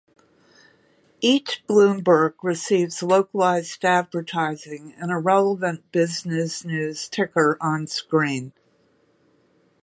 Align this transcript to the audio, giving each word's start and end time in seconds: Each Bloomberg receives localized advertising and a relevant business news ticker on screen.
Each 1.19 1.63
Bloomberg 1.67 2.33
receives 2.41 3.03
localized 3.03 3.85
advertising 3.85 4.95
and 4.97 5.11
a 5.11 5.17
relevant 5.19 5.91
business 5.91 6.65
news 6.65 7.07
ticker 7.07 7.55
on 7.61 7.85
screen. 7.85 8.51